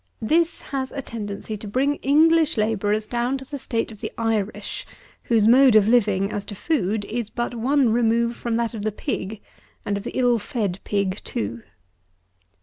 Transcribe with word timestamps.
This 0.23 0.61
has 0.73 0.91
a 0.91 1.03
tendency 1.03 1.55
to 1.57 1.67
bring 1.67 1.97
English 1.97 2.57
labourers 2.57 3.05
down 3.05 3.37
to 3.37 3.45
the 3.45 3.59
state 3.59 3.91
of 3.91 4.01
the 4.01 4.11
Irish, 4.17 4.83
whose 5.25 5.47
mode 5.47 5.75
of 5.75 5.87
living, 5.87 6.31
as 6.31 6.43
to 6.45 6.55
food, 6.55 7.05
is 7.05 7.29
but 7.29 7.53
one 7.53 7.91
remove 7.93 8.35
from 8.35 8.55
that 8.55 8.73
of 8.73 8.81
the 8.81 8.91
pig, 8.91 9.41
and 9.85 9.97
of 9.97 10.03
the 10.03 10.17
ill 10.17 10.39
fed 10.39 10.79
pig 10.83 11.21
too. 11.23 11.61